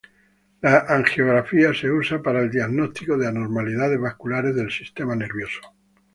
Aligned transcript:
La 0.63 0.79
angiografía 0.89 1.71
se 1.75 1.87
usa 1.91 2.23
para 2.23 2.39
el 2.39 2.49
diagnóstico 2.49 3.19
de 3.19 3.27
anormalidades 3.27 3.99
vasculares 4.01 4.55
del 4.55 4.71
sistema 4.71 5.15
nervioso. 5.15 5.59